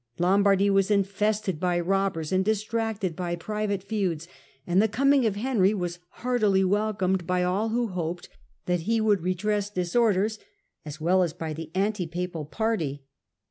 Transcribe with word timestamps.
Lombardy 0.17 0.67
was 0.71 0.89
infested 0.89 1.59
by 1.59 1.79
robbers 1.79 2.31
and 2.31 2.43
distracted 2.43 3.15
by 3.15 3.35
private 3.35 3.83
feuds, 3.83 4.27
and 4.65 4.81
the 4.81 4.87
coming 4.87 5.27
of 5.27 5.35
Henry 5.35 5.75
was 5.75 5.99
heartily 6.25 6.63
welcomed 6.63 7.27
by 7.27 7.43
all 7.43 7.69
who 7.69 7.89
hoped 7.89 8.27
that 8.65 8.79
he 8.89 8.99
would 8.99 9.21
redress 9.21 9.69
disorders, 9.69 10.39
as 10.83 10.99
well 10.99 11.21
as 11.21 11.33
by 11.33 11.53
the 11.53 11.69
anti 11.75 12.07
papal 12.07 12.45
party. 12.45 13.03